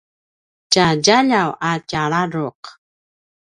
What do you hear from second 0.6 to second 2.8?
tja djeljuway a tja ladruq